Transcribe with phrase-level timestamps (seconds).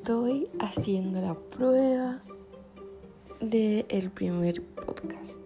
[0.00, 2.22] estoy haciendo la prueba
[3.42, 5.38] del primer podcast.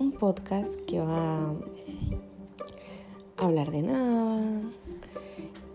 [0.00, 1.54] Un podcast que va a
[3.36, 4.62] hablar de nada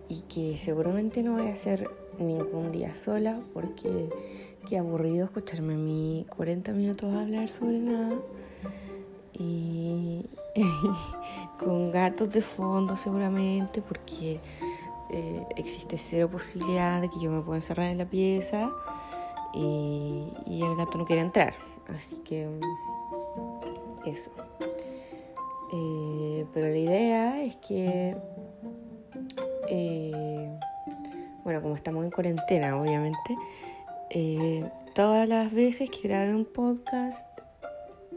[0.10, 4.10] y que seguramente no voy a hacer ningún día sola porque
[4.68, 8.18] qué aburrido escucharme a mí 40 minutos hablar sobre nada
[9.32, 10.26] y
[11.58, 14.42] con gatos de fondo seguramente porque
[15.12, 18.70] eh, existe cero posibilidad de que yo me pueda encerrar en la pieza
[19.54, 21.56] y, el gato no quiere entrar.
[21.88, 22.48] Así que
[24.06, 24.30] eso.
[25.74, 28.16] Eh, pero la idea es que,
[29.70, 30.60] eh,
[31.44, 33.38] bueno, como estamos en cuarentena, obviamente,
[34.94, 37.28] todas las veces que grabe un podcast,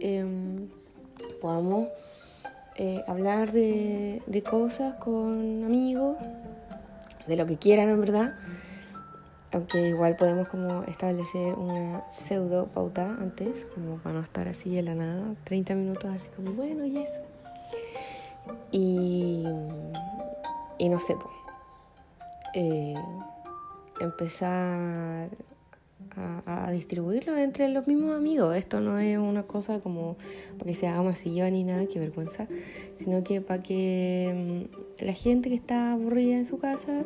[0.00, 0.68] em,
[1.40, 1.88] podamos
[3.06, 6.16] hablar de cosas con amigos
[7.26, 8.34] de lo que quieran en verdad.
[9.52, 14.86] Aunque igual podemos como establecer una pseudo pauta antes, como para no estar así en
[14.86, 17.20] la nada, 30 minutos así como, bueno, y eso.
[18.70, 19.44] Y,
[20.78, 21.16] y no sé,
[22.54, 22.94] eh,
[24.00, 25.28] empezar
[26.16, 28.56] a, distribuirlo entre los mismos amigos.
[28.56, 30.16] Esto no es una cosa como
[30.58, 32.48] para que se haga masiva ni nada, que vergüenza,
[32.96, 34.68] sino que para que
[35.00, 37.04] mm, la gente que está aburrida en su casa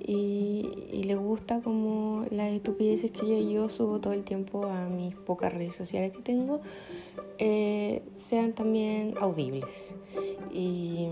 [0.00, 5.52] y, le gusta como las estupideces que yo, subo todo el tiempo a mis pocas
[5.52, 6.60] redes sociales que tengo,
[7.38, 9.96] eh, sean también audibles.
[10.52, 11.08] Y,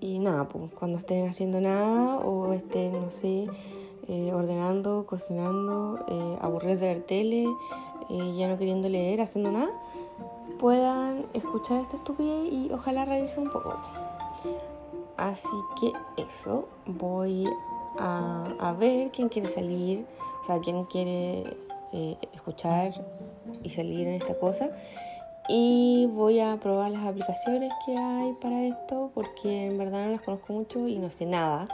[0.00, 3.46] y nada, pues cuando estén haciendo nada o estén, no sé,
[4.08, 7.44] eh, ordenando, cocinando, eh, aburridos de ver tele,
[8.08, 9.68] eh, ya no queriendo leer, haciendo nada,
[10.58, 13.76] puedan escuchar esta estupidez y ojalá reírse un poco.
[15.18, 15.92] Así que
[16.22, 17.46] eso, voy
[17.98, 20.06] a, ver quién quiere salir,
[20.42, 21.44] o sea, quién quiere
[22.32, 22.94] escuchar
[23.62, 24.70] y salir en esta cosa.
[25.50, 30.22] Y voy a probar las aplicaciones que hay para esto porque en verdad no las
[30.22, 31.66] conozco mucho y no sé nada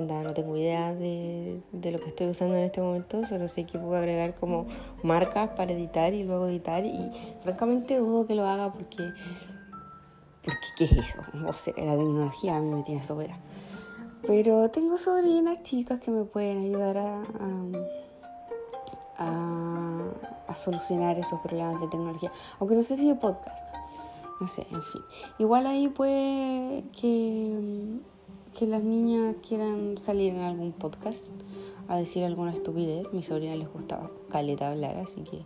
[0.00, 3.96] no tengo idea de, lo que estoy usando en este momento, solo sé que puedo
[3.96, 4.66] agregar como
[5.02, 7.10] marcas para editar y luego editar y
[7.42, 9.12] francamente dudo que lo haga porque,
[10.42, 11.20] porque ¿qué es eso?
[11.46, 13.38] O sea, la tecnología a mí me tiene sobera.
[14.26, 17.22] Pero tengo sobrinas chicas que me pueden ayudar a,
[19.18, 20.02] a,
[20.48, 23.74] a solucionar esos problemas de tecnología, aunque no sé si de podcast.
[24.40, 25.00] No sé, en fin.
[25.38, 28.00] Igual ahí puede que
[28.56, 31.24] que las niñas quieran salir en algún podcast
[31.88, 33.06] a decir alguna estupidez.
[33.12, 35.42] Mi sobrina les gustaba caleta hablar, así que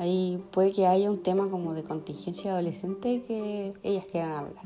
[0.00, 4.64] ahí puede que haya un tema como de contingencia adolescente que ellas quieran hablar.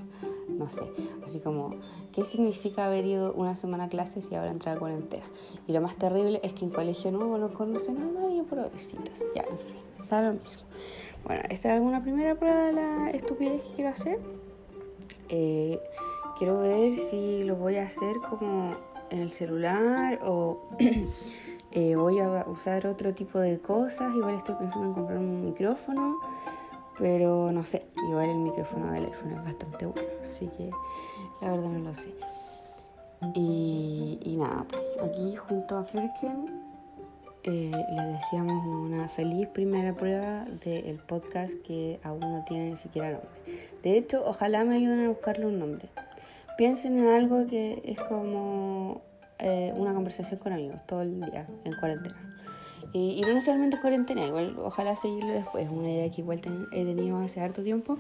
[0.48, 0.84] No sé,
[1.22, 1.74] así como,
[2.12, 5.26] ¿qué significa haber ido una semana a clases y ahora entrar a cuarentena?
[5.66, 9.22] Y lo más terrible es que en colegio nuevo no conocen a nadie por visitas.
[9.34, 10.62] Ya, en fin, está lo mismo.
[11.24, 14.18] Bueno, esta es una primera prueba de la estupidez que quiero hacer.
[15.28, 15.78] Eh,
[16.36, 18.76] quiero ver si lo voy a hacer como
[19.10, 20.68] en el celular o
[21.72, 24.14] eh, voy a usar otro tipo de cosas.
[24.14, 26.18] Igual estoy pensando en comprar un micrófono,
[26.98, 30.70] pero no sé, igual el micrófono del iPhone es bastante bueno, así que
[31.40, 32.14] la verdad no lo sé.
[33.34, 34.66] Y, nada,
[35.02, 36.62] aquí junto a Flerken
[37.44, 43.12] eh, les deseamos una feliz primera prueba del podcast que aún no tiene ni siquiera
[43.12, 43.30] nombre.
[43.82, 45.88] De hecho, ojalá me ayuden a buscarle un nombre
[46.56, 49.02] piensen en algo que es como
[49.38, 52.16] eh, una conversación con amigos todo el día en cuarentena.
[52.92, 56.40] Y, no necesariamente cuarentena, igual ojalá seguirlo después, una idea que igual
[56.72, 57.98] he tenido hace harto tiempo.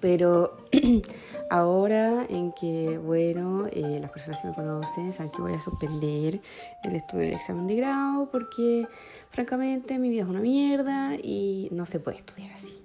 [0.00, 0.56] Pero
[1.50, 6.40] ahora en que, bueno, eh, las personas que me conocen saben que voy a suspender
[6.84, 8.86] el estudio del examen de grado porque
[9.30, 12.82] francamente mi vida es una mierda y no se puede estudiar así.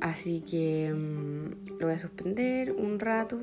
[0.00, 3.38] Así que mm, lo voy a suspender un rato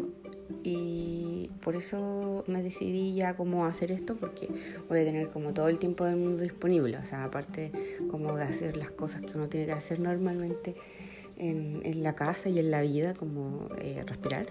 [0.64, 4.50] y por eso me decidí ya cómo hacer esto porque
[4.90, 7.72] voy a tener como todo el tiempo del mundo disponible, o sea, aparte
[8.10, 10.76] como de hacer las cosas que uno tiene que hacer normalmente
[11.38, 14.48] en, en la casa y en la vida, como eh, respirar,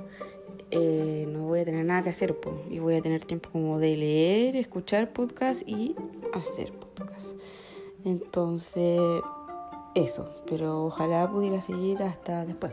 [0.70, 3.78] eh, no voy a tener nada que hacer pues, y voy a tener tiempo como
[3.78, 5.94] de leer, escuchar podcast y
[6.32, 7.36] hacer podcast.
[8.04, 9.00] Entonces,
[9.94, 12.72] eso, pero ojalá pudiera seguir hasta después.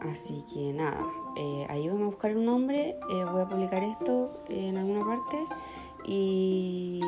[0.00, 1.04] Así que nada,
[1.36, 5.36] eh, ayúdame a buscar un nombre, eh, voy a publicar esto en alguna parte
[6.06, 7.00] y,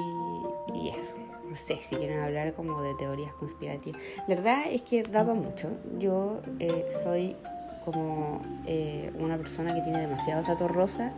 [0.74, 1.14] eso.
[1.48, 4.00] No sé si quieren hablar como de teorías conspirativas.
[4.26, 5.70] La verdad es que daba mucho.
[5.98, 7.36] Yo eh, soy
[7.86, 11.12] como eh, una persona que tiene demasiados datos rosas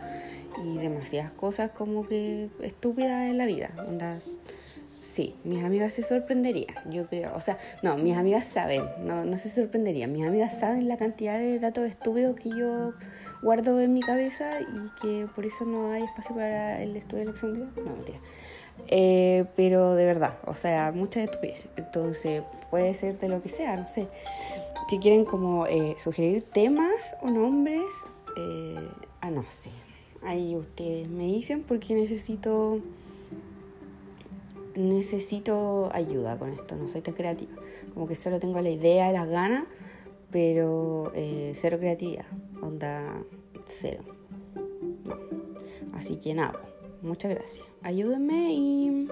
[0.63, 3.71] y demasiadas cosas como que estúpidas en la vida.
[5.11, 7.35] Sí, mis amigas se sorprenderían, yo creo.
[7.35, 10.11] O sea, no, mis amigas saben, no, no se sorprenderían.
[10.11, 12.93] Mis amigas saben la cantidad de datos estúpidos que yo
[13.41, 17.33] guardo en mi cabeza y que por eso no hay espacio para el estudio de
[17.33, 18.19] la No, mentira.
[18.87, 21.67] Eh, pero de verdad, o sea, muchas estupideces.
[21.75, 24.07] Entonces, puede ser de lo que sea, no sé.
[24.89, 27.83] Si quieren como eh, sugerir temas o nombres,
[28.37, 28.89] eh,
[29.21, 29.69] ah, no sé.
[30.23, 32.79] Ahí ustedes me dicen porque necesito
[34.75, 37.51] necesito ayuda con esto, no soy tan creativa.
[37.93, 39.65] Como que solo tengo la idea y las ganas,
[40.31, 42.25] pero eh, cero creatividad,
[42.61, 43.23] onda
[43.67, 44.03] cero.
[45.93, 46.59] Así que nada,
[47.01, 47.65] muchas gracias.
[47.81, 49.07] Ayúdenme y,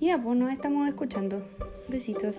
[0.00, 1.42] y ya, pues nos estamos escuchando.
[1.88, 2.36] Besitos.